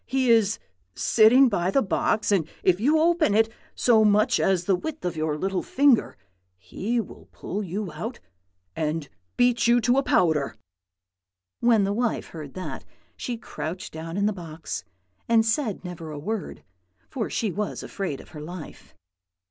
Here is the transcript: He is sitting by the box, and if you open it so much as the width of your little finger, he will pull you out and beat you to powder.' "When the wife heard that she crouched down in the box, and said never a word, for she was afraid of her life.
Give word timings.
He 0.07 0.31
is 0.31 0.57
sitting 0.95 1.47
by 1.47 1.69
the 1.69 1.83
box, 1.83 2.31
and 2.31 2.47
if 2.63 2.79
you 2.79 2.97
open 2.97 3.35
it 3.35 3.49
so 3.75 4.03
much 4.03 4.39
as 4.39 4.65
the 4.65 4.73
width 4.75 5.05
of 5.05 5.15
your 5.15 5.37
little 5.37 5.61
finger, 5.61 6.17
he 6.57 6.99
will 6.99 7.29
pull 7.31 7.61
you 7.61 7.91
out 7.93 8.19
and 8.75 9.07
beat 9.37 9.67
you 9.67 9.79
to 9.81 10.01
powder.' 10.01 10.55
"When 11.59 11.83
the 11.83 11.93
wife 11.93 12.29
heard 12.29 12.55
that 12.55 12.83
she 13.15 13.37
crouched 13.37 13.93
down 13.93 14.17
in 14.17 14.25
the 14.25 14.33
box, 14.33 14.83
and 15.29 15.45
said 15.45 15.85
never 15.85 16.09
a 16.09 16.17
word, 16.17 16.63
for 17.07 17.29
she 17.29 17.51
was 17.51 17.83
afraid 17.83 18.19
of 18.19 18.29
her 18.29 18.41
life. 18.41 18.95